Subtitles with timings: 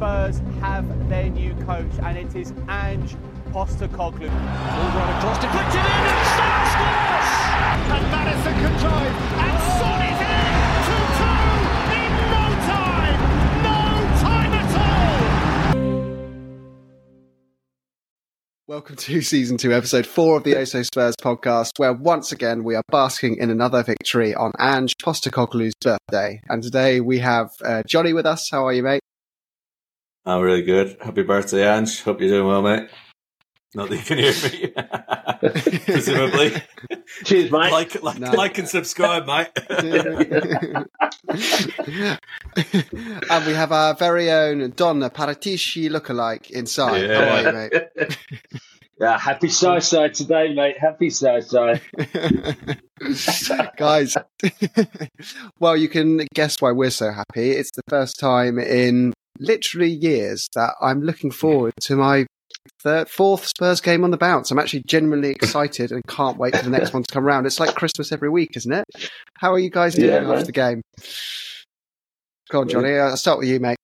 [0.00, 3.16] Spurs have their new coach, and it is Ange
[3.52, 4.30] Postecoglou.
[4.30, 7.28] All right across, deflected in, and Son scores!
[7.92, 10.56] And Maddison can drive, and Son is in!
[10.88, 11.20] 2-2
[12.00, 13.18] in no time!
[13.62, 13.76] No
[14.22, 15.28] time at all!
[18.66, 22.74] Welcome to season two, episode four of the Oso Spurs podcast, where once again we
[22.74, 26.40] are basking in another victory on Ange Postecoglou's birthday.
[26.48, 28.48] And today we have uh, Johnny with us.
[28.50, 29.02] How are you, mate?
[30.26, 30.96] I'm really good.
[31.00, 32.02] Happy birthday, Ange.
[32.02, 32.88] Hope you're doing well, mate.
[33.74, 36.52] Not that you can hear me, presumably.
[37.24, 37.70] Cheers, mate.
[37.70, 38.32] Like, like, No.
[38.32, 39.48] like, and subscribe, mate.
[43.30, 47.10] and we have our very own Donna Paratici lookalike inside.
[47.10, 48.16] How are you, mate?
[49.00, 50.76] Yeah, happy Sci today, mate.
[50.78, 51.40] Happy Sci
[53.78, 54.14] Guys,
[55.58, 57.52] well, you can guess why we're so happy.
[57.52, 62.26] It's the first time in literally years that I'm looking forward to my
[62.82, 64.50] third, fourth Spurs game on the bounce.
[64.50, 67.46] I'm actually genuinely excited and can't wait for the next one to come around.
[67.46, 68.84] It's like Christmas every week, isn't it?
[69.38, 70.44] How are you guys doing Yeah, after man.
[70.44, 70.82] the game?
[72.50, 72.96] Go on, Johnny.
[72.96, 73.76] I'll start with you, mate.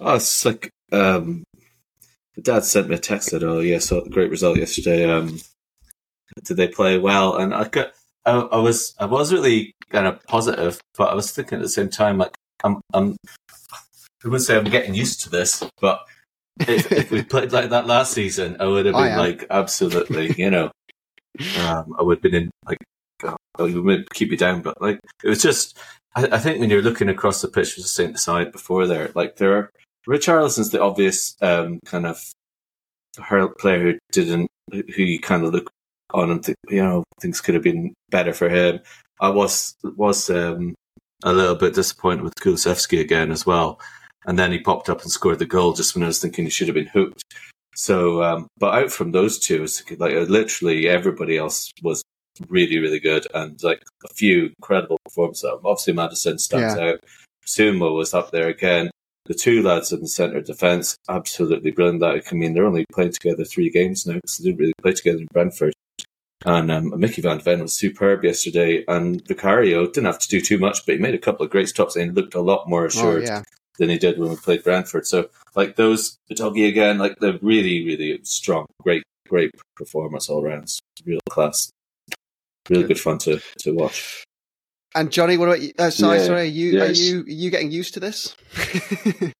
[0.00, 1.44] Oh, it's like um,
[2.40, 5.10] dad sent me a text that, oh, yeah, so great result yesterday.
[5.10, 5.40] Um,
[6.44, 7.36] did they play well?
[7.36, 7.92] And I got,
[8.26, 11.68] I, I was, I was really kind of positive, but I was thinking at the
[11.68, 13.16] same time, like, I'm, I'm,
[14.24, 16.00] I wouldn't say I'm getting used to this, but
[16.60, 20.50] if, if we played like that last season, I would have been like, absolutely, you
[20.50, 20.70] know,
[21.60, 22.78] um, I would have been in like,
[23.24, 25.78] oh, it would keep you down, but like, it was just,
[26.14, 29.36] I, I think when you're looking across the pitch, was saying aside before there, like
[29.36, 29.70] there are
[30.08, 32.20] Richarlison's the obvious um, kind of
[33.22, 35.70] her player who didn't, who you kind of look
[36.12, 38.80] on and think, you know, things could have been better for him.
[39.20, 40.74] I was was um,
[41.22, 43.80] a little bit disappointed with Kulusevski again as well,
[44.26, 46.50] and then he popped up and scored the goal just when I was thinking he
[46.50, 47.22] should have been hooked.
[47.76, 52.02] So, um, but out from those two, was like uh, literally everybody else was
[52.48, 55.50] really, really good, and like a few incredible performances.
[55.64, 57.00] Obviously, Maddison stands out.
[57.46, 58.90] Sumo was up there again.
[59.26, 62.00] The two lads in the centre defence, absolutely brilliant.
[62.00, 64.92] That I mean, they're only playing together three games now because they didn't really play
[64.92, 65.72] together in Brentford.
[66.46, 70.58] And um, Mickey Van Ven was superb yesterday, and Vicario didn't have to do too
[70.58, 72.86] much, but he made a couple of great stops and looked a lot more Oh,
[72.86, 73.42] assured yeah.
[73.78, 75.06] Than he did when we played Brentford.
[75.06, 80.42] So, like those, the Doggy again, like they're really, really strong, great, great performance all
[80.42, 80.68] round,
[81.04, 81.70] real class,
[82.68, 84.24] really good fun to to watch.
[84.94, 85.72] And Johnny, what about you?
[85.78, 86.40] Uh, sorry, Yeah, sorry.
[86.40, 86.90] Are you yes.
[86.90, 88.36] are you are you getting used to this?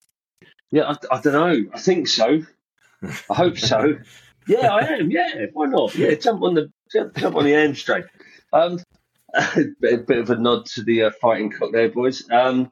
[0.74, 1.70] Yeah, I, I don't know.
[1.72, 2.40] I think so.
[3.02, 3.94] I hope so.
[4.46, 5.10] Yeah, I am.
[5.10, 5.94] Yeah, why not?
[5.94, 8.04] Yeah, jump on the jump, jump on the hamstring.
[8.52, 8.78] Um,
[9.32, 12.28] a bit, bit of a nod to the uh, fighting cock there, boys.
[12.30, 12.70] Um,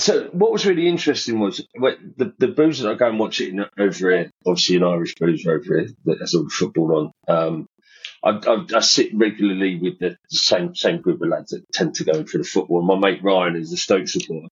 [0.00, 3.50] so what was really interesting was the the booze that I go and watch it
[3.50, 4.30] in, over here.
[4.46, 5.88] Obviously, an Irish boozer over here.
[6.06, 7.36] that- has all the football on.
[7.36, 7.66] Um,
[8.22, 12.04] I, I, I sit regularly with the same same group of lads that tend to
[12.04, 12.82] go in for the football.
[12.82, 14.48] My mate Ryan is a Stoke supporter.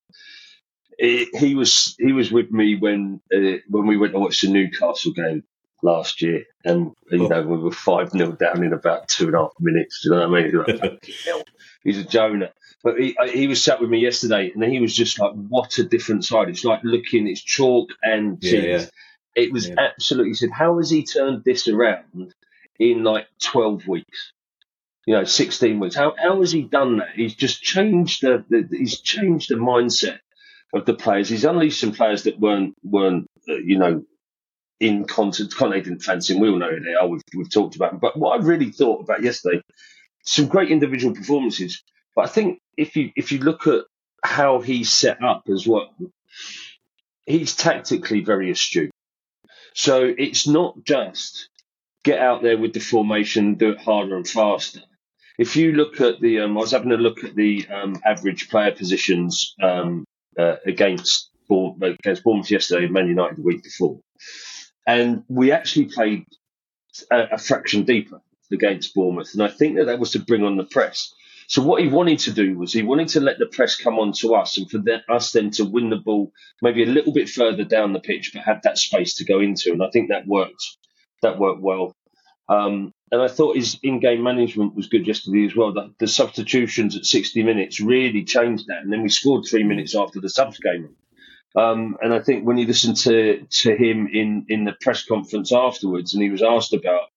[0.99, 4.49] He- he was he was with me when uh, when we went to watch the
[4.49, 5.45] Newcastle game
[5.83, 9.39] last year, and you know we were five 0 down in about two and a
[9.39, 10.01] half minutes.
[10.03, 10.51] Do you know what I mean?
[10.67, 11.45] He's like,
[11.85, 12.53] He's a Jonah.
[12.85, 15.79] But he, uh, he was sat with me yesterday, and he was just like, "What
[15.79, 16.49] a different side!
[16.49, 18.87] It's like looking, it's chalk and Yeah, cheese." yeah.
[19.43, 19.75] It was Yeah.
[19.79, 20.31] absolutely.
[20.31, 22.35] He said, "How has he turned this around
[22.79, 24.33] in like twelve weeks?"
[25.07, 25.97] You know, sixteen weeks.
[25.97, 27.11] How how has he done that?
[27.15, 30.21] He's just changed the, the he's changed the mindset
[30.73, 31.29] of the players.
[31.29, 34.05] He's unleashed some players that weren't weren't uh, you know
[34.81, 35.55] in content.
[35.55, 36.41] Conte didn't fancy him.
[36.41, 37.09] We all know who they are.
[37.09, 38.01] We've we've talked about them.
[38.01, 39.63] But what I really thought about yesterday,
[40.25, 41.83] some great individual performances.
[42.15, 43.85] But I think if you if you look at
[44.23, 45.95] how he's set up as well,
[47.27, 48.91] he's tactically very astute.
[49.75, 51.51] So it's not just
[52.05, 54.81] get out there with the formation, do it harder and faster.
[55.39, 58.49] If you look at the, um, I was having a look at the um, average
[58.49, 60.05] player positions um,
[60.37, 64.01] uh, against Bournemouth, against Bournemouth yesterday, and Man United the week before,
[64.87, 66.25] and we actually played
[67.11, 68.21] a, a fraction deeper
[68.51, 71.15] against Bournemouth, and I think that that was to bring on the press.
[71.49, 74.13] So what he wanted to do was he wanted to let the press come on
[74.21, 76.31] to us, and for the, us then to win the ball
[76.61, 79.73] maybe a little bit further down the pitch, but have that space to go into,
[79.73, 80.63] and I think that worked.
[81.23, 81.97] That worked well.
[82.51, 85.73] Um, and I thought his in-game management was good yesterday as well.
[85.73, 89.97] The, the substitutions at 60 minutes really changed that, and then we scored three minutes
[89.97, 90.95] after the subs came.
[91.57, 95.51] Um, and I think when you listen to to him in in the press conference
[95.51, 97.09] afterwards, and he was asked about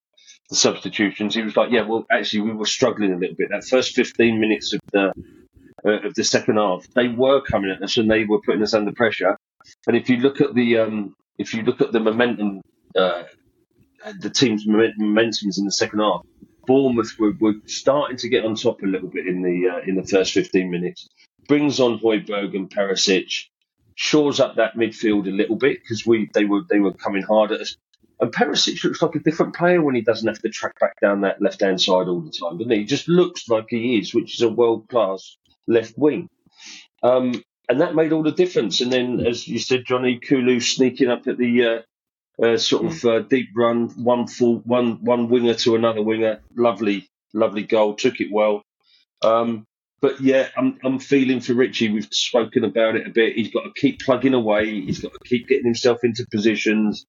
[0.52, 3.50] the substitutions, he was like, "Yeah, well, actually, we were struggling a little bit.
[3.50, 5.14] That first 15 minutes of the
[5.86, 8.74] uh, of the second half, they were coming at us and they were putting us
[8.74, 9.38] under pressure.
[9.88, 12.62] And if you look at the um, if you look at the momentum,
[12.96, 13.24] uh,
[14.20, 16.22] the team's momentums in the second half,
[16.68, 19.96] Bournemouth were, were starting to get on top a little bit in the uh, in
[19.96, 21.08] the first 15 minutes.
[21.48, 23.48] Brings on Højbjerg and Perisic,
[23.96, 27.52] shores up that midfield a little bit because we they were they were coming hard
[27.52, 27.78] at us.
[28.22, 31.22] And Perisic looks like a different player when he doesn't have to track back down
[31.22, 32.80] that left hand side all the time, doesn't he?
[32.80, 35.38] He just looks like he is, which is a world class
[35.68, 36.30] left wing.
[37.02, 38.80] Um, and that made all the difference.
[38.80, 41.66] And then, as you said, Johnny Kulu sneaking up at the
[42.40, 46.42] uh, uh, sort of uh, deep run, one full, one one winger to another winger.
[46.56, 47.96] Lovely, lovely goal.
[47.96, 48.62] Took it well.
[49.24, 49.66] Um,
[50.00, 51.90] but yeah, I'm I'm feeling for Richie.
[51.90, 53.36] We've spoken about it a bit.
[53.36, 54.82] He's got to keep plugging away.
[54.82, 57.06] He's got to keep getting himself into positions.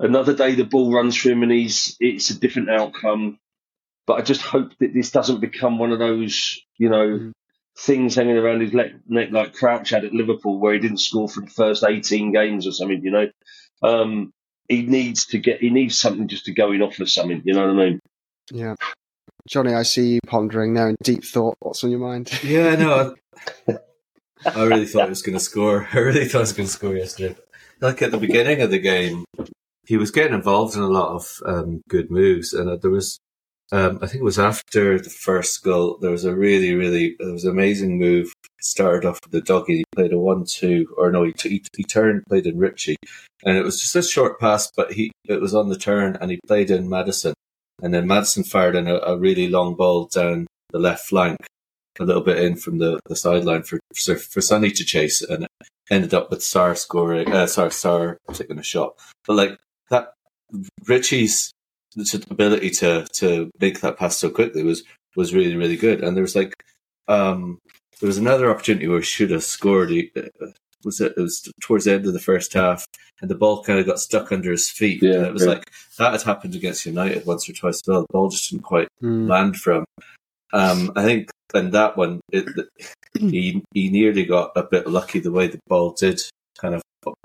[0.00, 3.38] Another day the ball runs for him and he's it's a different outcome.
[4.06, 7.32] But I just hope that this doesn't become one of those, you know, mm.
[7.78, 8.92] things hanging around his neck
[9.30, 12.72] like Crouch had at Liverpool, where he didn't score for the first 18 games or
[12.72, 13.04] something.
[13.04, 13.28] You know,
[13.82, 14.32] um,
[14.68, 17.42] he needs to get he needs something just to go in off of something.
[17.44, 18.00] You know what I mean?
[18.50, 18.74] Yeah.
[19.48, 21.56] Johnny, I see you pondering now in deep thought.
[21.60, 22.32] What's on your mind?
[22.42, 23.14] Yeah, no,
[23.68, 23.74] I,
[24.46, 25.88] I really thought he was going to score.
[25.92, 27.36] I really thought he was going to score yesterday.
[27.80, 29.24] Like at the beginning of the game,
[29.86, 33.18] he was getting involved in a lot of um, good moves, and uh, there was,
[33.72, 37.32] um, I think it was after the first goal, there was a really, really, it
[37.32, 38.32] was amazing move.
[38.60, 42.22] Started off with the doggy, he played a one-two, or no, he, he, he turned,
[42.28, 42.96] played in Richie,
[43.44, 46.30] and it was just a short pass, but he it was on the turn, and
[46.30, 47.34] he played in Maddison,
[47.82, 51.38] and then Maddison fired in a, a really long ball down the left flank,
[51.98, 55.46] a little bit in from the, the sideline for, for for Sonny to chase, and
[55.90, 58.94] ended up with Sarr scoring, uh, Sarr Sarr taking a shot.
[59.26, 59.58] But like
[59.90, 60.14] that,
[60.88, 61.52] Richie's
[62.30, 64.84] ability to to make that pass so quickly was
[65.16, 66.02] was really really good.
[66.02, 66.54] And there was like
[67.08, 67.58] um
[68.00, 69.90] there was another opportunity where he should have scored.
[69.90, 70.46] He, uh,
[70.84, 72.86] was it, it was towards the end of the first half,
[73.20, 75.02] and the ball kind of got stuck under his feet.
[75.02, 75.50] Yeah, and it was yeah.
[75.50, 78.00] like that had happened against United once or twice as well.
[78.02, 79.28] The ball just didn't quite mm.
[79.28, 79.84] land from.
[80.52, 82.46] Um, I think in that one, it,
[83.18, 86.20] he he nearly got a bit lucky the way the ball did
[86.58, 86.82] kind of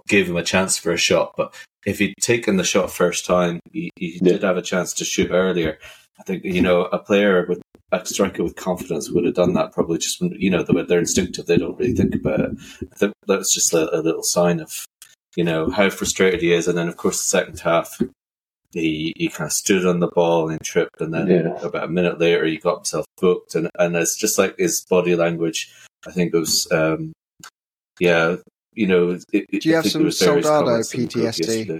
[0.07, 1.33] gave him a chance for a shot.
[1.37, 1.53] But
[1.85, 4.33] if he'd taken the shot first time, he, he yeah.
[4.33, 5.77] did have a chance to shoot earlier.
[6.19, 7.61] I think you know a player with
[7.91, 11.45] a striker with confidence would have done that probably just when you know they're instinctive
[11.45, 12.51] they don't really think about it.
[12.91, 14.85] I think that's just a, a, little sign of
[15.35, 18.01] you know how frustrated he is, and then of course the second half
[18.71, 21.61] he he kind of stood on the ball and tripped, and then yeah.
[21.61, 25.15] about a minute later he got himself booked, and and it's just like his body
[25.15, 25.73] language.
[26.07, 27.13] I think it was um,
[27.99, 28.37] yeah
[28.75, 31.79] you know, it, do you have some Soldado PTSD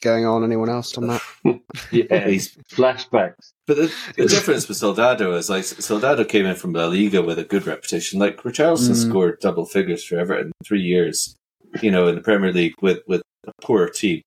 [0.00, 0.44] going on?
[0.44, 1.22] Anyone else on that?
[1.90, 3.52] yeah, he's flashbacks.
[3.66, 7.38] But the, the difference with Soldado is like Soldado came in from La Liga with
[7.38, 8.20] a good reputation.
[8.20, 9.08] Like Richarlison mm.
[9.08, 11.36] scored double figures for Everton three years,
[11.82, 14.22] you know, in the Premier League with with a poor team.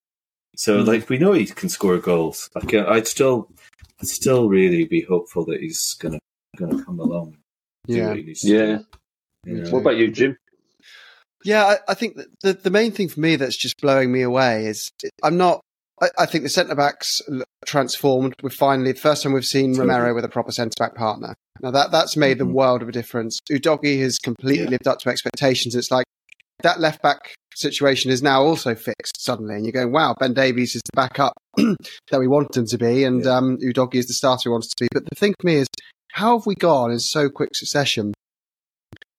[0.55, 0.87] So mm.
[0.87, 2.49] like we know he can score goals.
[2.55, 3.49] Like I'd still,
[4.01, 6.19] I'd still really be hopeful that he's gonna
[6.57, 7.37] gonna come along.
[7.87, 8.79] Yeah, yeah.
[9.45, 9.63] You?
[9.69, 10.37] What about you, Jim?
[11.43, 14.65] Yeah, I, I think the the main thing for me that's just blowing me away
[14.65, 14.91] is
[15.23, 15.61] I'm not.
[16.01, 17.21] I, I think the centre backs
[17.65, 18.35] transformed.
[18.41, 21.35] We're finally the first time we've seen Romero with a proper centre back partner.
[21.61, 22.47] Now that that's made mm-hmm.
[22.47, 23.39] the world of a difference.
[23.51, 24.71] Udogie has completely yeah.
[24.71, 25.75] lived up to expectations.
[25.75, 26.05] It's like
[26.63, 30.75] that left back situation is now also fixed suddenly, and you're going, "Wow, Ben Davies
[30.75, 33.37] is the backup that we wanted him to be, and yeah.
[33.37, 35.67] um, Udogie is the starter we wanted to be." But the thing for me is,
[36.11, 38.13] how have we gone in so quick succession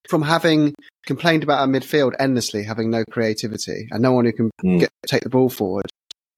[0.08, 0.75] from having
[1.06, 4.80] complained about our midfield endlessly, having no creativity and no one who can mm.
[4.80, 5.87] get, take the ball forward,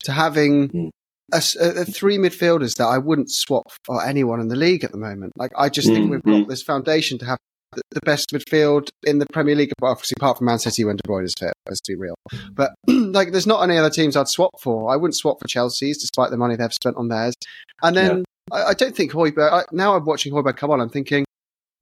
[0.04, 0.90] to having mm.
[1.32, 1.38] a,
[1.80, 5.32] a, three midfielders that I wouldn't swap for anyone in the league at the moment.
[5.37, 5.94] Like I just mm.
[5.94, 6.50] think we've got hmm.
[6.50, 7.38] this foundation to have
[7.73, 11.02] the, the, best midfield in the Premier League, obviously apart from Man City when De
[11.02, 11.52] Bruyne is fit.
[11.68, 12.14] Let's be real.
[12.52, 14.92] But like, there's not any other teams I'd swap for.
[14.92, 17.35] I wouldn't swap for Chelsea's, despite the money they've spent on theirs.
[17.82, 18.56] And then yeah.
[18.56, 19.64] I, I, don't think Højbjerg.
[19.73, 20.80] now I'm watching Højbjerg come on.
[20.80, 21.25] I'm thinking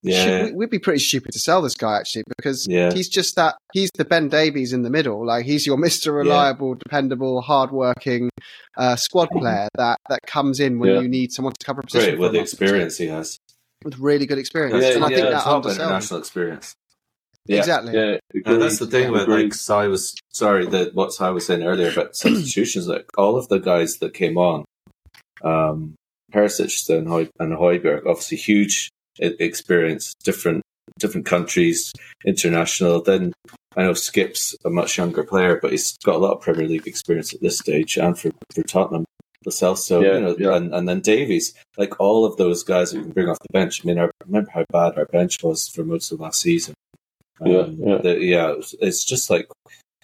[0.04, 0.50] yeah.
[0.52, 2.92] We'd be pretty stupid to sell this guy actually because yeah.
[2.92, 5.26] he's just that he's the Ben Davies in the middle.
[5.26, 6.80] Like he's your Mister Reliable, yeah.
[6.82, 8.30] dependable, hardworking
[8.76, 11.00] uh, squad player that that comes in when yeah.
[11.00, 12.10] you need someone to cover a position.
[12.10, 13.38] Great with the experience he has.
[13.82, 16.74] With really good experience, yeah, and I think that international experience.
[17.46, 17.58] Yeah.
[17.58, 17.92] Exactly.
[17.92, 21.62] Yeah, and that's the thing with like I was sorry that what I was saying
[21.62, 22.88] earlier about substitutions.
[22.88, 24.64] like all of the guys that came on,
[25.42, 25.94] um,
[26.32, 30.62] Perisic and, Hoy- and Højbjerg, obviously huge experience, different
[30.98, 31.92] different countries,
[32.24, 33.00] international.
[33.02, 33.32] Then
[33.76, 36.86] I know Skip's a much younger player, but he's got a lot of Premier League
[36.86, 39.04] experience at this stage, and for, for Tottenham
[39.42, 39.84] themselves.
[39.84, 40.56] So yeah, you know, yeah.
[40.56, 43.52] and, and then Davies, like all of those guys that you can bring off the
[43.52, 43.82] bench.
[43.82, 46.74] I mean, I remember how bad our bench was for most of last season.
[47.40, 47.98] Um, Yeah, yeah.
[47.98, 49.48] the- yeah, it's, it's just like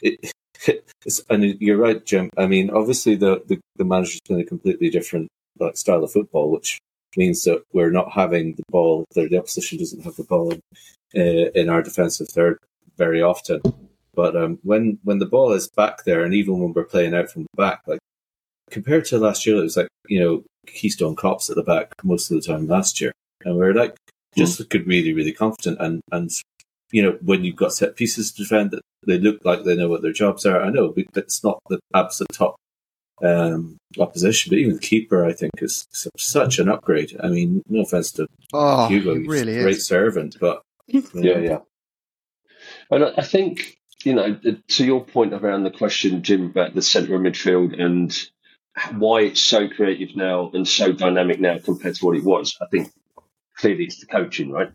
[0.02, 0.32] it,
[1.06, 2.30] it's, and you're right, Jim.
[2.36, 6.50] I mean, obviously the, the the manager's playing a completely different like style of football,
[6.50, 6.78] which
[7.16, 9.04] means that we're not having the ball.
[9.14, 10.60] The, the opposition doesn't have the ball in,
[11.16, 12.58] uh, in our defensive third
[12.96, 13.62] very often.
[14.14, 17.30] But um, when when the ball is back there, and even when we're playing out
[17.30, 18.00] from the back, like
[18.70, 22.30] compared to last year, it was like you know Keystone Cops at the back most
[22.30, 23.12] of the time last year,
[23.44, 23.96] and we're like
[24.36, 26.30] just looking really really confident and and
[26.92, 29.88] you know when you've got set pieces to defend, that they look like they know
[29.88, 30.60] what their jobs are.
[30.60, 32.56] I know but it's not the absolute top
[33.22, 35.86] um, opposition, but even the keeper, I think, is
[36.16, 37.16] such an upgrade.
[37.22, 39.86] I mean, no offense to Oh, Hugo, he's really a great is.
[39.86, 41.58] servant, but you know, Yeah, yeah.
[42.90, 46.82] And I I think, you know, to your point around the question, Jim, about the
[46.82, 48.16] centre of midfield and
[48.92, 52.66] why it's so creative now and so dynamic now compared to what it was, I
[52.66, 52.90] think
[53.56, 54.70] clearly it's the coaching, right?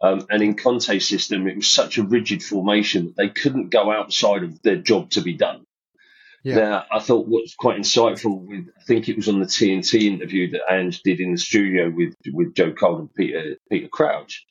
[0.00, 3.90] Um, and in Conte's system, it was such a rigid formation that they couldn't go
[3.90, 5.64] outside of their job to be done.
[6.44, 6.56] Yeah.
[6.56, 10.50] Now, I thought what's quite insightful with, I think it was on the TNT interview
[10.52, 14.46] that Ange did in the studio with, with Joe Cole and Peter, Peter Crouch.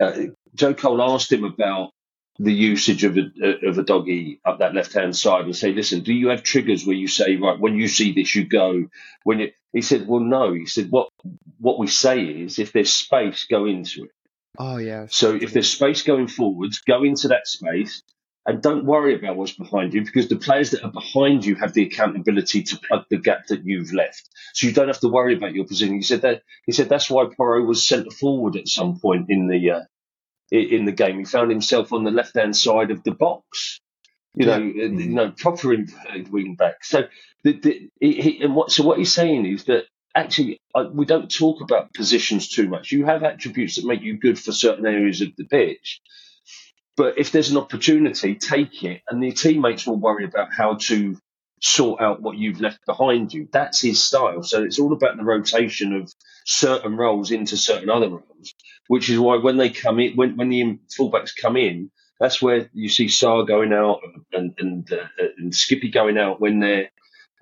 [0.00, 0.12] Uh,
[0.54, 1.90] Joe Cole asked him about
[2.38, 6.00] the usage of a, of a doggy up that left hand side and say, listen,
[6.00, 8.86] do you have triggers where you say, right, when you see this, you go?
[9.24, 10.54] When you, he said, well, no.
[10.54, 11.10] He said, what
[11.58, 14.10] what we say is, if there's space, go into it.
[14.58, 15.06] Oh yeah.
[15.10, 18.02] So if there's space going forwards, go into that space
[18.50, 21.72] and don't worry about what's behind you because the players that are behind you have
[21.72, 24.28] the accountability to plug the gap that you've left.
[24.54, 25.94] So you don't have to worry about your position.
[25.94, 29.46] He said that he said that's why Porro was centre forward at some point in
[29.46, 29.80] the uh,
[30.50, 31.18] in the game.
[31.18, 33.80] He found himself on the left hand side of the box.
[34.34, 36.84] You know, uh, you know, proper inverted wing back.
[36.84, 37.04] So
[37.44, 41.32] the, the, he, and what so what he's saying is that actually uh, we don't
[41.32, 42.90] talk about positions too much.
[42.90, 46.00] You have attributes that make you good for certain areas of the pitch,
[46.96, 51.16] but if there's an opportunity, take it, and the teammates will worry about how to
[51.62, 53.48] sort out what you've left behind you.
[53.52, 54.42] That's his style.
[54.42, 56.12] So it's all about the rotation of
[56.46, 58.54] certain roles into certain other roles,
[58.88, 62.70] which is why when they come in, when when the fullbacks come in, that's where
[62.74, 64.00] you see Sarr going out
[64.32, 65.06] and and uh,
[65.38, 66.90] and Skippy going out when they're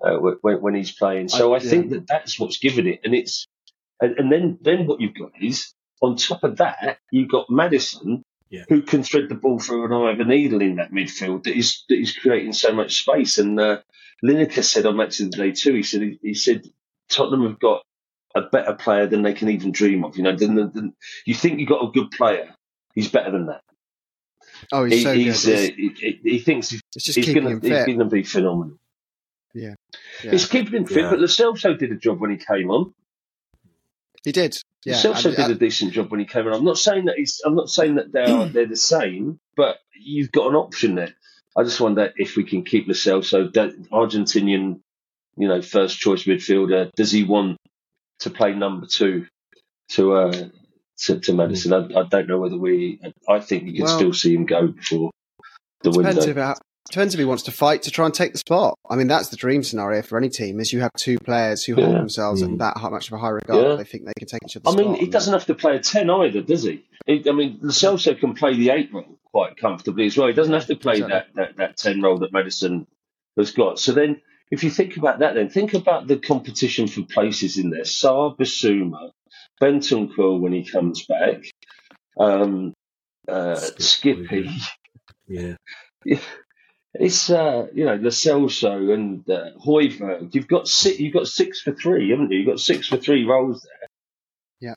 [0.03, 1.29] uh, when, when he's playing.
[1.29, 1.69] So I, I- yeah.
[1.69, 3.47] think that that's what's given it, and it's
[4.01, 8.23] and, and then then what you've got is on top of that you've got Maddison.
[8.49, 8.63] Yeah.
[8.69, 11.55] Who can thread the ball through an eye of a needle in that midfield that
[11.55, 13.37] is that is creating so much space?
[13.37, 13.81] And uh,
[14.23, 15.75] Lineker said on Match of the Day too.
[15.75, 16.63] He said he, he said
[17.09, 17.83] Tottenham have got
[18.35, 20.17] a better player than they can even dream of.
[20.17, 20.93] You know, than, than,
[21.25, 22.53] you think you've got a good player,
[22.95, 23.61] he's better than that.
[24.71, 25.55] Oh, he's He, so he's, good.
[25.71, 27.85] uh, he, he- he thinks he's, he's going him to he's fit.
[27.85, 28.77] going to be phenomenal.
[29.53, 29.75] Yeah.
[30.23, 31.09] It's keeping him fit, Yeah.
[31.11, 32.93] but Lo Celso did a job when he came on.
[34.23, 34.57] He did.
[34.85, 34.95] Yeah.
[34.95, 36.53] Celso did a decent job when he came in.
[36.53, 37.41] I'm not saying that he's.
[37.45, 41.13] I'm not saying that they're they're the same, but you've got an option there.
[41.57, 44.81] I just wonder if we can keep Celso, that Argentinian,
[45.37, 46.91] you know, first choice midfielder.
[46.95, 47.57] Does he want
[48.21, 49.27] to play number two
[49.91, 50.49] to uh
[51.05, 51.73] to, to Maddison?
[51.73, 53.01] I, I don't know whether we.
[53.27, 55.11] I think you can Well, still see him go before
[55.83, 56.27] the depends window.
[56.27, 56.59] if it,
[56.95, 58.77] if he wants to fight to try and take the spot.
[58.89, 61.75] I mean, that's the dream scenario for any team: is you have two players who
[61.75, 61.97] hold Yeah.
[61.99, 62.59] themselves in Mm.
[62.59, 63.65] that much of a high regard.
[63.65, 63.75] Yeah.
[63.75, 64.99] They think they can take each other's I mean, spot.
[64.99, 66.83] he doesn't have to play a 10 either, does he?
[67.05, 70.27] he I mean, Lo Celso can play the 8 role quite comfortably as well.
[70.27, 71.15] He doesn't have to play Exactly.
[71.35, 72.87] that, that, that 10 role that Maddison
[73.37, 73.79] has got.
[73.79, 77.69] So then, if you think about that, then think about the competition for places in
[77.69, 77.83] there.
[77.83, 79.11] Sarr Bissouma,
[79.61, 81.43] Bentancur when he comes back,
[82.19, 82.73] um,
[83.27, 84.49] uh, Skippy.
[84.49, 84.49] Skippy.
[85.27, 85.55] yeah.
[86.95, 90.33] It's uh, you know Lo Celso and uh, Højbjerg.
[90.33, 90.99] You've got six.
[90.99, 92.39] You've got six for three, haven't you?
[92.39, 93.87] You've got six for three roles there.
[94.59, 94.73] Yeah,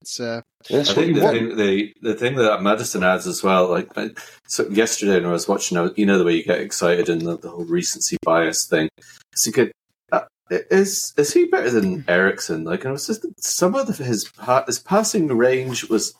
[0.00, 1.36] it's uh, That's I what think you the want.
[1.36, 4.10] thing, the the thing that Maddison adds as well, like I,
[4.48, 7.38] so yesterday when I was watching, you know the way you get excited and the,
[7.38, 8.88] the whole recency bias thing.
[9.36, 9.72] So you could,
[10.10, 12.64] uh, is is he better than Eriksen?
[12.64, 14.28] Like, and it was just some of the, his
[14.66, 16.14] his passing range was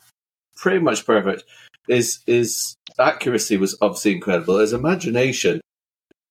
[0.55, 1.43] pretty much perfect.
[1.89, 4.59] His his accuracy was obviously incredible.
[4.59, 5.61] His imagination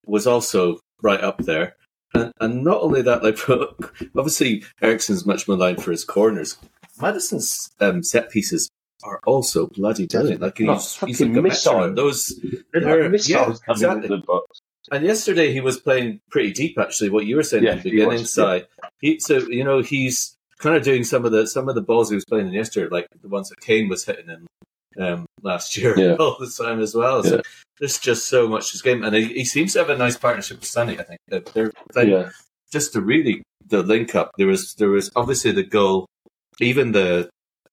[0.05, 1.75] was also right up there.
[2.13, 3.37] And, and not only that, like
[4.17, 6.57] obviously Eriksen's much maligned for his corners.
[7.01, 8.69] Maddison's um, set pieces
[9.03, 10.41] are also bloody brilliant.
[10.41, 11.93] Like he's, he's like a missile.
[11.93, 12.39] Those
[12.73, 14.03] missiles yeah, coming exactly.
[14.03, 14.61] into the box.
[14.91, 16.77] and yesterday he was playing pretty deep.
[16.79, 18.39] Actually, what you were saying Yeah, at the beginning, was.
[18.99, 22.09] He, so you know he's kind of doing some of the some of the balls
[22.09, 24.47] he was playing in yesterday, like the ones that Kane was hitting in
[24.99, 26.15] um, last year Yeah.
[26.15, 27.23] all the time as well.
[27.23, 27.41] So Yeah.
[27.79, 30.17] there's just so much to his game, and he, he seems to have a nice
[30.17, 30.99] partnership with Sonny.
[30.99, 31.71] I think they're
[32.05, 32.29] Yeah,
[32.71, 34.31] just to really the link up.
[34.37, 36.05] There was there was obviously the goal,
[36.59, 37.29] even the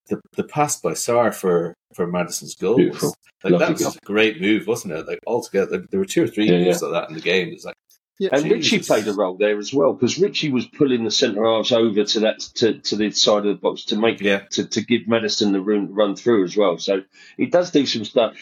[0.08, 3.08] the, the pass by Sarr for for Maddison's goal Beautiful.
[3.10, 3.92] was like Lovely that was goal.
[4.02, 5.06] a great move, wasn't it?
[5.06, 7.48] Like altogether, there were two or three Yeah, moves like that in the game.
[7.48, 7.74] It's like
[8.18, 8.30] Yeah.
[8.32, 11.72] And Richie played a role there as well because Richie was pulling the centre halves
[11.72, 14.40] over to that to, to the side of the box to make Yeah.
[14.52, 16.78] to, to give Maddison the room to run through as well.
[16.78, 17.02] So
[17.36, 18.36] he does do some stuff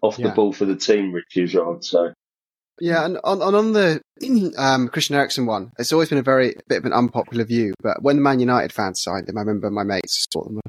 [0.00, 1.84] off the ball for the team, Richie as.
[1.84, 2.14] So
[2.80, 4.00] Yeah, and on, and on the
[4.58, 7.74] um, Christian Eriksen one, it's always been a very bit of an unpopular view.
[7.82, 10.60] But when the Man United fans signed him, I remember my mates thought them.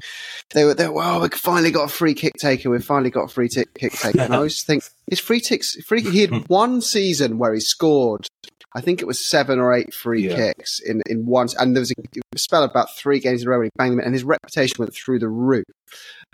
[0.52, 2.70] They were, they were, well, we finally got a free kick taker.
[2.70, 4.20] We've finally got a free tick kick taker.
[4.20, 6.02] And I always think his free ticks, free.
[6.02, 8.26] He had one season where he scored.
[8.74, 10.36] I think it was seven or eight free Yeah.
[10.36, 11.94] kicks in in one, and there was a,
[12.38, 14.24] spell of about three games in a row where he banged them, in, and his
[14.24, 15.64] reputation went through the roof.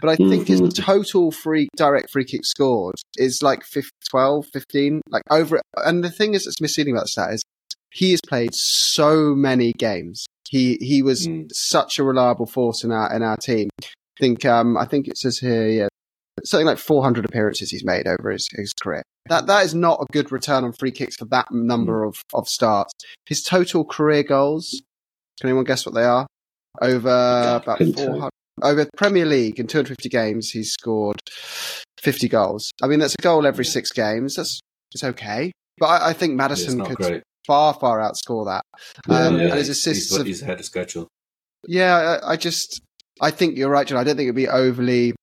[0.01, 0.75] But I think his Mhm.
[0.75, 5.61] total free direct free kick scored is like 15, 12, 15, like over.
[5.77, 7.43] And the thing is that's misleading about the stat is
[7.91, 10.27] he has played so many games.
[10.51, 11.51] He he was Mm.
[11.53, 13.71] such a reliable force in our in our team.
[13.83, 13.87] I
[14.21, 15.89] think um I think it says here yeah
[16.45, 19.03] something like 400 appearances he's made over his, his career.
[19.29, 22.49] That that is not a good return on free kicks for that number of of
[22.49, 22.93] starts.
[23.27, 24.83] His total career goals.
[25.41, 26.27] Can anyone guess what they are?
[26.81, 28.31] Over about 400
[28.63, 31.21] over Premier League in 250 games, he's scored
[32.01, 32.71] 50 goals.
[32.83, 34.37] I mean, that's a goal every six games.
[34.37, 34.61] That's
[34.93, 37.23] it's okay, but I, I think Maddison could great.
[37.47, 38.65] far far outscore that.
[39.09, 41.09] Um, Yeah, and his he's, assists, have, he's ahead of schedule.
[41.67, 42.81] yeah, I, I just
[43.21, 43.99] I think you're right, John.
[43.99, 45.15] I don't think it'd be overly.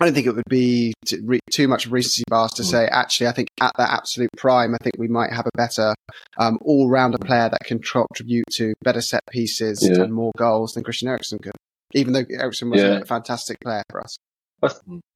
[0.00, 2.70] I don't think it would be t- re- too much of recency bias to Mm.
[2.70, 2.86] say.
[2.86, 5.94] Actually, I think at that absolute prime, I think we might have a better
[6.38, 10.02] um, all-rounder player that can contribute to better set pieces Yeah.
[10.02, 11.52] and more goals than Christian Eriksen could.
[11.92, 12.98] Even though Eriksen was Yeah.
[12.98, 14.16] a fantastic player for us.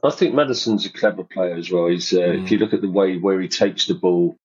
[0.04, 1.88] I think Maddison's a clever player as well.
[1.88, 2.44] He's uh, Mm.
[2.44, 4.36] if you look at the way where he takes the ball,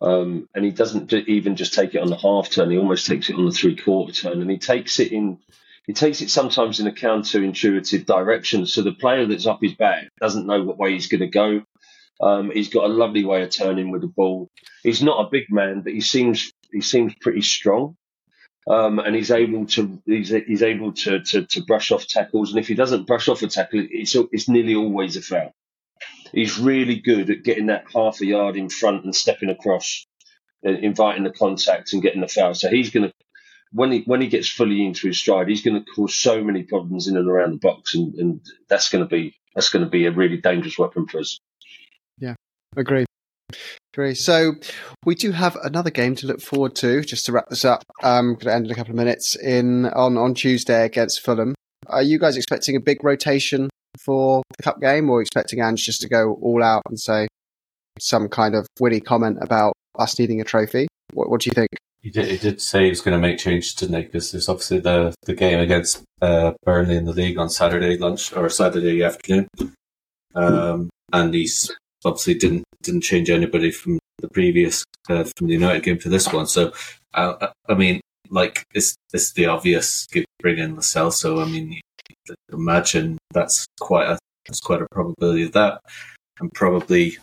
[0.00, 2.70] um, and he doesn't ju- even just take it on the half turn.
[2.70, 5.38] He almost takes it on the three quarter turn, and he takes it in.
[5.86, 8.66] He takes it sometimes in a counterintuitive direction.
[8.66, 11.62] So the player that's up his back doesn't know what way he's going to go.
[12.20, 14.48] Um, he's got a lovely way of turning with the ball.
[14.82, 17.96] He's not a big man, but he seems he seems pretty strong.
[18.66, 22.50] Um, and he's able to he's, he's able to, to to brush off tackles.
[22.50, 25.52] And if he doesn't brush off a tackle, it's it's nearly always a foul.
[26.32, 30.06] He's really good at getting that half a yard in front and stepping across,
[30.66, 32.54] uh, inviting the contact and getting the foul.
[32.54, 33.13] So he's going to
[33.74, 36.62] when he when he gets fully into his stride, he's going to cause so many
[36.62, 39.90] problems in and around the box, and, and that's going to be that's going to
[39.90, 41.38] be a really dangerous weapon for us.
[42.18, 42.34] Yeah,
[42.76, 43.04] agree.
[43.92, 44.14] Agree.
[44.14, 44.52] So
[45.04, 47.02] we do have another game to look forward to.
[47.02, 49.86] Just to wrap this up, um, going to end in a couple of minutes in
[49.86, 51.54] on on Tuesday against Fulham.
[51.88, 53.68] Are you guys expecting a big rotation
[54.00, 57.26] for the cup game, or expecting Ange just to go all out and say
[57.98, 60.86] some kind of witty comment about us needing a trophy?
[61.12, 61.70] What, what do you think?
[62.04, 64.02] He did, he did say he was going to make changes, didn't he?
[64.02, 68.30] Because there's obviously the, the game against uh, Burnley in the league on Saturday lunch
[68.36, 69.48] or Saturday afternoon,
[70.34, 75.82] um, and he's obviously didn't didn't change anybody from the previous uh, from the United
[75.82, 76.46] game to this one.
[76.46, 76.74] So,
[77.14, 80.06] I mean, like it's it's the obvious
[80.40, 81.12] bring in Lo Celso.
[81.12, 81.80] So, I mean,
[82.52, 85.80] imagine that's quite a that's quite a probability of that,
[86.38, 87.16] and probably,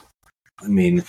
[0.60, 1.04] I mean,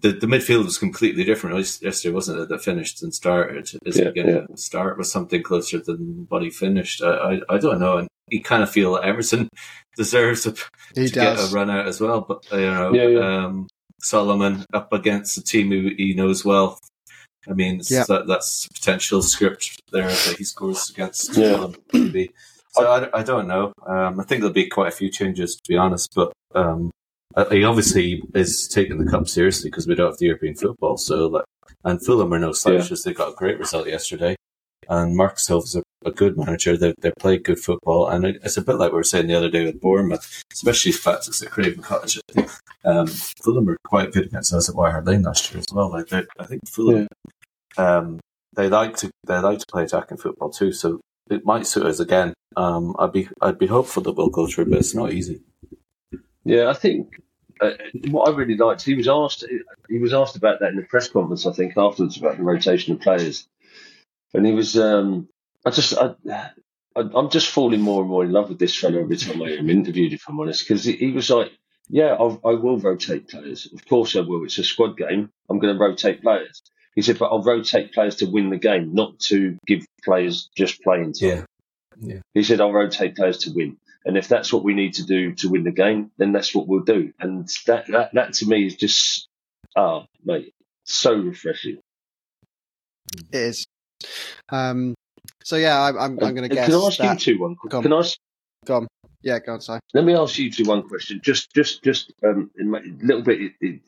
[0.00, 2.48] the, the midfield was completely different yesterday, wasn't it?
[2.48, 3.70] That finished and started.
[3.84, 4.40] Is Yeah, it going yeah.
[4.46, 7.02] to start with something closer than what he finished?
[7.02, 7.98] I, I, I don't know.
[7.98, 9.48] And you kind of feel that Emerson
[9.96, 10.54] deserves a,
[10.94, 12.20] He to get a run out as well.
[12.20, 13.44] But you know, Yeah, yeah.
[13.46, 13.68] Um,
[14.00, 16.78] Solomon up against a team who he knows well.
[17.48, 18.04] I mean, Yeah.
[18.08, 21.36] that, that's potential script there that he scores against.
[21.36, 21.56] Yeah.
[21.56, 22.30] Fulham, maybe.
[22.70, 23.72] So I, I don't know.
[23.86, 26.12] Um, I think there'll be quite a few changes, to be honest.
[26.14, 26.90] But um,
[27.50, 30.96] he obviously is taking the cup seriously because we don't have the European football.
[30.96, 31.44] So, like,
[31.84, 33.02] and Fulham are no slouches.
[33.02, 34.36] They got a great result yesterday,
[34.88, 36.76] and Marco Silva's a, a good manager.
[36.76, 39.34] They they play good football, and it, it's a bit like we were saying the
[39.34, 42.20] other day with Bournemouth, especially the fact it's at Craven Cottage.
[42.84, 45.90] Um, Fulham were quite good against us at White Hart Lane last year as well.
[45.90, 47.08] Like they- I think Fulham,
[47.76, 48.20] um,
[48.54, 50.70] they like to they like to play attacking football too.
[50.72, 52.34] So it might suit us again.
[52.56, 55.40] Um, I'd be I'd be hopeful that we'll go through, but it's not easy.
[56.44, 57.20] Yeah, I think
[57.60, 57.72] uh,
[58.08, 59.44] what I really liked, he was asked,
[59.88, 61.46] he was asked about that in the press conference.
[61.46, 63.48] I think afterwards about the rotation of players,
[64.32, 65.28] and he was, um,
[65.64, 66.14] I just, I,
[66.96, 69.52] I, I'm just falling more and more in love with this fellow every time I
[69.52, 70.12] am interviewed.
[70.12, 71.52] If I'm honest, because he, he was like,
[71.88, 73.68] yeah, I'll, I will rotate players.
[73.72, 74.44] Of course I will.
[74.44, 75.30] It's a squad game.
[75.48, 76.62] I'm going to rotate players.
[76.94, 80.82] He said, but I'll rotate players to win the game, not to give players just
[80.82, 81.28] playing time.
[81.28, 81.44] Yeah.
[82.00, 82.20] Yeah.
[82.32, 83.76] He said, I'll rotate players to win.
[84.04, 86.66] And if that's what we need to do to win the game, then that's what
[86.66, 87.12] we'll do.
[87.18, 89.28] And that, that, that to me is just,
[89.76, 91.78] ah, mate, so refreshing.
[93.32, 93.66] It is.
[94.50, 94.94] Um,
[95.42, 97.26] so yeah, I'm I'm, I'm going to And guess Can I ask that.
[97.26, 97.56] you two one?
[97.68, 97.82] Go on.
[97.82, 98.18] Can I ask,
[98.66, 98.88] Go on.
[99.22, 99.80] Yeah, go on, Sorry.
[99.94, 101.20] Let me ask you two one question.
[101.22, 103.80] Just, just, just um, a little bit it, it,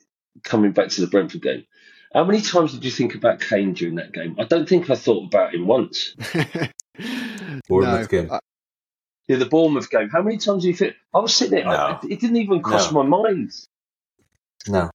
[0.44, 1.66] coming back to the Brentford game.
[2.14, 4.36] How many times did you think about Kane during that game?
[4.38, 6.14] I don't think I thought about him once.
[7.68, 8.30] Bournemouth game.
[8.30, 8.40] I-
[9.28, 10.08] Yeah, the Bournemouth game.
[10.10, 10.94] How many times do you think?
[11.12, 11.68] I was sitting there.
[11.68, 13.02] I, it didn't even cross No.
[13.02, 13.52] my mind.
[14.68, 14.90] No.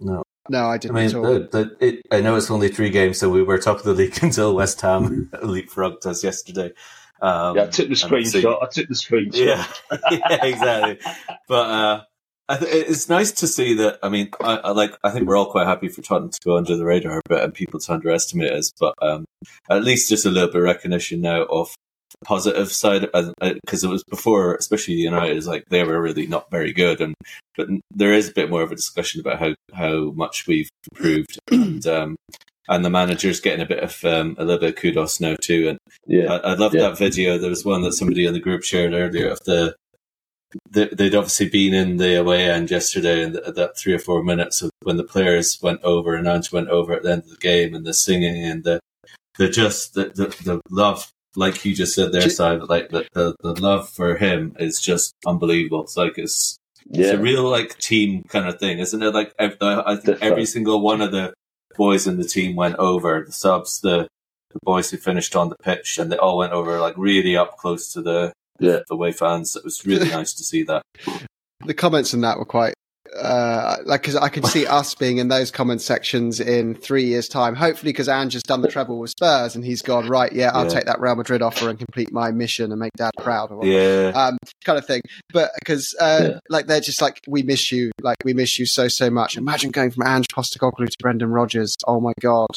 [0.00, 0.22] No.
[0.48, 1.22] no, I I didn't I mean, at all.
[1.22, 1.38] the,
[1.80, 4.18] the, it, I know it's only three games, so we were top of the league
[4.22, 6.72] until West Ham leapfrogged us yesterday.
[7.20, 8.62] Um, Yeah, I took the and so- screenshot.
[8.62, 9.34] I took the screenshot.
[9.34, 9.66] yeah,
[10.10, 10.98] yeah, exactly.
[11.46, 12.02] But uh,
[12.48, 13.98] I th- it's nice to see that.
[14.02, 14.92] I mean, I, I like.
[15.04, 17.44] I think we're all quite happy for Tottenham to go under the radar a bit
[17.44, 18.72] and people to underestimate us.
[18.80, 19.26] But um,
[19.70, 21.74] at least just a little bit of recognition now of the
[22.24, 23.06] positive side,
[23.40, 27.00] because it was before, especially the United, is like they were really not very good,
[27.00, 27.14] and
[27.56, 31.38] but there is a bit more of a discussion about how how much we've improved
[31.50, 31.86] and.
[31.86, 32.16] Um,
[32.68, 35.68] and the manager's getting a bit of um, a little bit of kudos now too,
[35.68, 36.32] and yeah.
[36.32, 36.82] I, I loved Yeah.
[36.82, 37.36] that video.
[37.36, 39.74] There was one that somebody in the group shared earlier of the,
[40.70, 44.22] the they'd obviously been in the away end yesterday, and th- that three or four
[44.22, 47.30] minutes of when the players went over and Ange went over at the end of
[47.30, 48.78] the game, and the singing and the
[49.38, 53.06] the just the the, the love, like you just said there, Do- side like the,
[53.12, 55.82] the the love for him is just unbelievable.
[55.82, 56.56] It's like it's
[56.90, 59.14] it's a real like team kind of thing, isn't it?
[59.14, 60.28] Like ev- I think Definitely.
[60.28, 61.32] every single one of the
[61.76, 64.08] boys in the team went over the subs, the
[64.50, 67.56] the boys who finished on the pitch, and they all went over like really up
[67.56, 68.80] close to the Yeah.
[68.88, 69.56] the away fans.
[69.56, 70.82] It was really nice to see that.
[71.64, 72.74] the comments in that were quite
[73.20, 77.28] uh, like because I could see us being in those comment sections in three years'
[77.28, 77.54] time.
[77.54, 80.32] Hopefully, because Ange has done the treble with Spurs and he's gone right.
[80.32, 80.70] Yeah, I'll Yeah.
[80.70, 83.50] take that Real Madrid offer and complete my mission and make Dad proud.
[83.52, 83.66] Or.
[83.66, 86.38] Yeah, Um, kind of thing, but because uh, Yeah.
[86.48, 89.36] like they're just like we miss you, like we miss you so so much.
[89.36, 91.76] Imagine going from Ange Postecoglou to Brendan Rodgers.
[91.86, 92.48] Oh my god,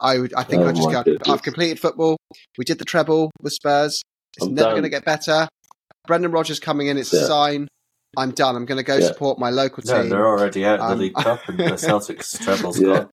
[0.00, 0.34] I would.
[0.34, 1.02] I think Oh I just go.
[1.02, 1.28] goodness.
[1.28, 2.16] I've completed football.
[2.58, 4.02] We did the treble with Spurs.
[4.36, 5.46] It's I'm never going to get better.
[6.06, 6.98] Brendan Rodgers coming in.
[6.98, 7.68] It's a sign.
[8.16, 8.56] I'm done.
[8.56, 9.06] I'm going to go Yeah.
[9.06, 9.94] support my local team.
[9.94, 10.10] no, team.
[10.10, 12.86] they're already out of the Um, League Cup, and the Celtics treble's Yeah.
[12.86, 13.10] gone.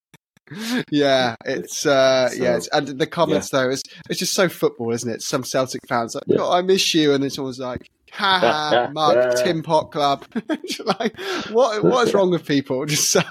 [0.92, 4.92] yeah, it's uh, So- yeah, it's, and the comments though, it's it's just so football,
[4.92, 5.22] isn't it?
[5.22, 6.40] Some Celtic fans like, Yeah.
[6.42, 10.26] "Oh, I miss you," and it's always like, "Ha ha, Mark Tim Pot Club."
[10.68, 11.18] Just like,
[11.52, 12.86] what what is wrong with people?
[12.86, 13.22] Just so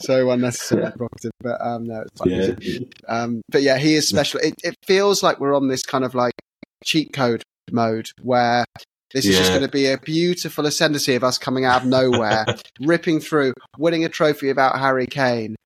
[0.00, 0.90] so unnecessarily Yeah.
[0.96, 2.56] provocative, but um, no, it's fine.
[2.60, 4.38] Yeah, Um, but yeah, he is special.
[4.40, 6.34] It, it feels like we're on this kind of like
[6.84, 8.64] cheat code mode where
[9.12, 12.46] this is just going to be a beautiful ascendancy of us coming out of nowhere,
[12.80, 15.56] ripping through, winning a trophy about Harry Kane.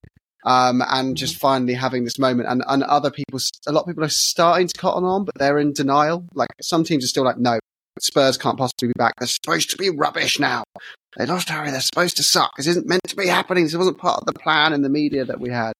[0.44, 4.04] Um, and just finally having this moment, and, and other people, a lot of people
[4.04, 6.24] are starting to cotton on, but they're in denial.
[6.34, 7.58] Like some teams are still like, no,
[8.00, 9.14] Spurs can't possibly be back.
[9.18, 10.62] They're supposed to be rubbish now.
[11.16, 11.72] They lost Harry.
[11.72, 12.52] They're supposed to suck.
[12.56, 13.64] This isn't meant to be happening.
[13.64, 15.72] This wasn't part of the plan in the media that we had.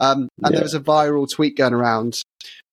[0.00, 0.58] Um, and Yeah.
[0.58, 2.20] there was a viral tweet going around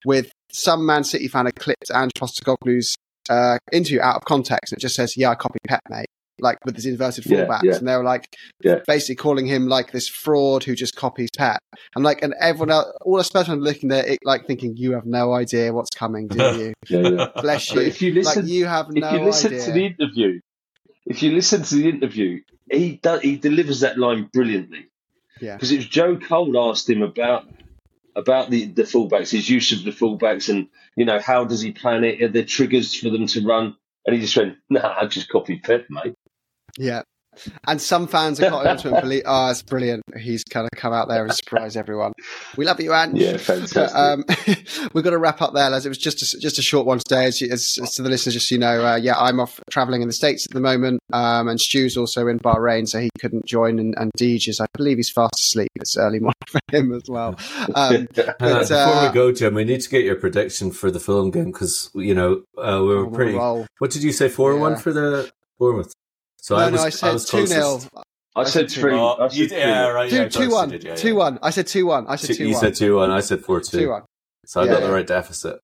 [0.06, 2.96] with some Man City fan had clipped Ange Postecoglou's
[3.30, 4.72] uh, interview out of context.
[4.74, 6.08] and It just says, "Yeah, I copied Pep, mate."
[6.40, 7.76] Like with his inverted Yeah, fullbacks, yeah.
[7.78, 8.28] and they were like,
[8.62, 8.80] Yeah.
[8.86, 11.60] basically calling him like this fraud who just copies Pep.
[11.96, 15.06] And like, and everyone else, all the Spurs looking there, it, like thinking, "You have
[15.06, 17.28] no idea what's coming, do you?" Yeah, yeah.
[17.42, 17.88] Bless But you.
[17.88, 19.66] if you listen, like you have no if you listen idea.
[19.66, 20.40] to the interview,
[21.06, 24.88] if you listen to the interview, he does, he delivers that line brilliantly.
[25.40, 25.56] Yeah.
[25.56, 27.46] Because it was Joe Cole asked him about
[28.16, 31.72] about the the fullbacks, his use of the fullbacks, and you know how does he
[31.72, 32.22] plan it?
[32.22, 33.76] Are there triggers for them to run?
[34.06, 36.16] And he just went, "Nah, I just copied Pep, mate."
[36.78, 37.04] Yeah.
[37.68, 40.04] And some fans are caught into it and believe, oh, it's brilliant.
[40.18, 42.14] He's kind of come out there and surprised everyone.
[42.58, 43.20] We love you, Ange.
[43.20, 43.76] Yeah, fantastic.
[43.76, 44.24] But, um,
[44.94, 45.86] we've got to wrap up there, lads.
[45.86, 47.26] It was just a, just a short one today.
[47.26, 50.02] As, as, as to the listeners, just so you know, uh, yeah, I'm off traveling
[50.02, 51.02] in the States at the moment.
[51.14, 53.80] Um, and Stu's also in Bahrain, so he couldn't join.
[53.80, 55.70] And, and Deej is, I believe he's fast asleep.
[55.76, 57.36] It's early morning for him as well.
[57.74, 58.08] Um,
[58.46, 61.32] Uh, before uh, we go, Jim, we need to get your prediction for the Fulham
[61.32, 63.34] game because you know uh, we were pretty.
[63.34, 63.66] roll.
[63.80, 64.30] What did you say?
[64.30, 65.94] Four one for the Bournemouth.
[66.46, 67.62] So no, I was, no, I said was 2 0.
[67.62, 67.90] closest.
[68.36, 68.94] I said said three.
[68.94, 69.58] Oh, I said you, three.
[69.58, 70.12] yeah, right.
[70.12, 70.70] yeah, 2 of course 2 1.
[70.70, 71.12] did, yeah, yeah.
[71.14, 71.40] 1.
[71.42, 72.06] I said 2 1.
[72.08, 72.60] I said 2 You 1.
[72.62, 73.10] said two one.
[73.12, 73.90] I said four 2 two.
[73.90, 74.02] 1.
[74.46, 75.58] So I Yeah, got the right deficit.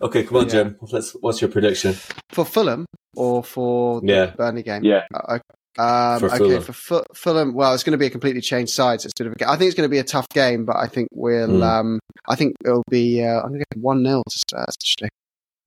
[0.00, 0.50] Okay, come on, Yeah.
[0.50, 0.76] Jim.
[0.90, 1.12] Let's.
[1.20, 1.94] What's your prediction?
[2.30, 4.26] For Fulham or for the Yeah.
[4.34, 4.82] Burnley game?
[4.84, 5.02] Yeah.
[5.12, 5.38] Uh,
[5.76, 6.62] Um, For okay, Fulham.
[6.62, 9.00] for Fu- Fulham, well, it's going to be a completely changed side.
[9.02, 10.28] So it's a bit of a, ga- I think it's going to be a tough
[10.30, 11.48] game, but I think we'll.
[11.48, 11.62] Mm.
[11.64, 13.22] Um, I think it'll be.
[13.24, 14.74] Uh, I'm going to get one 0 to Spurs.
[14.80, 15.08] Actually,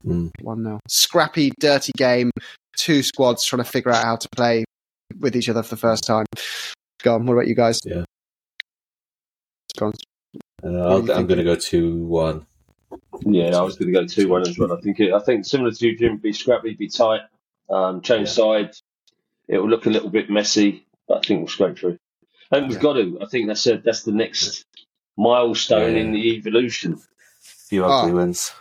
[0.06, 0.32] Mm.
[0.42, 2.32] one 0 Scrappy, dirty game.
[2.78, 4.64] Two squads trying to figure out how to play
[5.20, 6.26] with each other for the first time.
[7.04, 7.26] Go on.
[7.26, 7.82] What about you guys?
[7.84, 8.04] Yeah.
[9.78, 9.94] Go on.
[10.64, 12.46] Uh, I'll, I'm going to go two one.
[13.26, 14.74] Yeah, I was going to go two one as well.
[14.74, 16.18] I think it, I think similar to you, Jim.
[16.18, 17.22] Be scrappy, be tight,
[17.70, 18.34] um, change Yeah.
[18.34, 18.82] sides.
[19.48, 21.98] It will look a little bit messy, but I think we'll scrape through.
[22.52, 22.82] And we've Yeah.
[22.82, 23.20] got to.
[23.22, 24.66] I think that's a, that's the next
[25.18, 26.02] milestone Yeah.
[26.02, 27.00] in the evolution.
[27.42, 27.90] Few Oh.
[27.90, 28.52] ugly wins.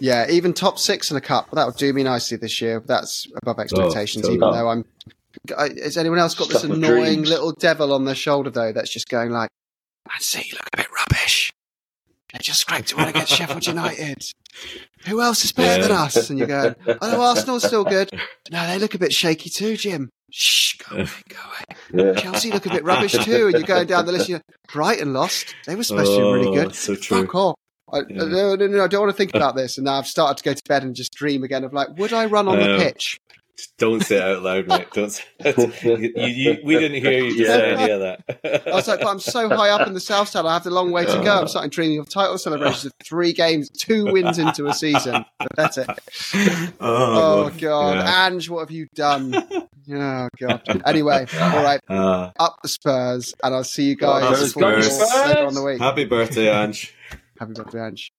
[0.00, 1.50] Yeah, even top six in a cup.
[1.52, 2.82] That would do me nicely this year.
[2.84, 4.36] That's above oh, expectations, totally.
[4.36, 4.84] even though I'm.
[5.56, 8.72] I- Has anyone else got this Stuff annoying little devil on their shoulder though?
[8.72, 9.50] That's just going like,
[10.08, 11.52] "Man City look a bit rubbish.
[12.32, 14.24] They just scraped a win against Sheffield United.
[15.06, 16.02] Who else is better than Yeah.
[16.02, 18.10] us?" And you go, "Oh, no, Arsenal's still good.
[18.50, 20.10] No, they look a bit shaky too, Jim.
[20.32, 22.04] Shh, go away, go away.
[22.14, 22.20] Yeah.
[22.20, 24.28] Chelsea look a bit rubbish too." And you're going down the list.
[24.28, 24.40] You're,
[24.72, 25.54] Brighton lost.
[25.66, 26.68] They were supposed to be really oh, good.
[26.68, 27.20] Oh, So true.
[27.22, 27.56] Fuck off.
[27.92, 28.24] I, Yeah.
[28.24, 29.78] no, no, no, I don't want to think about this.
[29.78, 32.12] And now I've started to go to bed and just dream again of like, would
[32.12, 33.20] I run on the Um, pitch?
[33.78, 34.86] Don't say it out loud, mate.
[34.94, 35.10] Don't.
[35.10, 35.22] Say
[35.84, 38.62] you, you, we didn't hear you just say any of that.
[38.66, 40.70] I was like, but I'm so high up in the South Stand, I have a
[40.70, 41.40] long way to go.
[41.40, 45.26] I'm starting dreaming of title celebrations of three games, two wins into a season.
[45.38, 45.88] Pathetic.
[46.80, 47.58] Oh, Lord.
[47.58, 47.96] God.
[47.96, 48.26] Yeah.
[48.28, 49.34] Ange, what have you done?
[49.92, 50.62] Oh, God.
[50.86, 51.80] Anyway, all right.
[51.88, 55.00] Uh, Up the Spurs, and I'll see you guys Up the Spurs.
[55.26, 55.80] later on the week.
[55.80, 56.94] happy birthday, Ange
[57.40, 58.12] having revenge.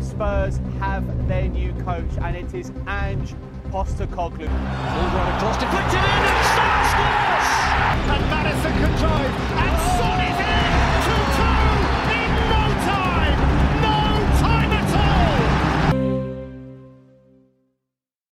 [0.00, 3.34] Spurs have their new coach, and it is Ange
[3.70, 4.48] Postecoglou.
[4.48, 7.48] All right across, deflected in, and Salah scores!
[8.14, 9.53] And Maddison can drive.